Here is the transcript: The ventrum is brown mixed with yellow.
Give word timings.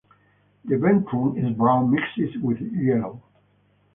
The 0.65 0.77
ventrum 0.77 1.37
is 1.37 1.55
brown 1.55 1.91
mixed 1.91 2.41
with 2.41 2.57
yellow. 2.59 3.21